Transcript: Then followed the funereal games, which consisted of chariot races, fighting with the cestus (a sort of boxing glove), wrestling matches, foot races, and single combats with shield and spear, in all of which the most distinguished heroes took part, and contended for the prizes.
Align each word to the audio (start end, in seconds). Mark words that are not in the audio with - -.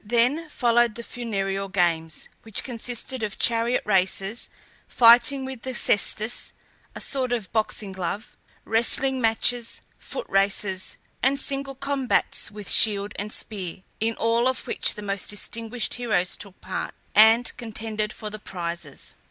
Then 0.03 0.49
followed 0.49 0.95
the 0.95 1.03
funereal 1.03 1.67
games, 1.69 2.27
which 2.41 2.63
consisted 2.63 3.21
of 3.21 3.37
chariot 3.37 3.83
races, 3.85 4.49
fighting 4.87 5.45
with 5.45 5.61
the 5.61 5.75
cestus 5.75 6.53
(a 6.95 6.99
sort 6.99 7.31
of 7.31 7.51
boxing 7.53 7.91
glove), 7.91 8.35
wrestling 8.65 9.21
matches, 9.21 9.83
foot 9.99 10.25
races, 10.27 10.97
and 11.21 11.39
single 11.39 11.75
combats 11.75 12.49
with 12.49 12.67
shield 12.67 13.13
and 13.17 13.31
spear, 13.31 13.83
in 13.99 14.15
all 14.15 14.47
of 14.47 14.65
which 14.65 14.95
the 14.95 15.03
most 15.03 15.29
distinguished 15.29 15.93
heroes 15.93 16.35
took 16.35 16.59
part, 16.61 16.95
and 17.13 17.55
contended 17.57 18.11
for 18.11 18.31
the 18.31 18.39
prizes. 18.39 19.13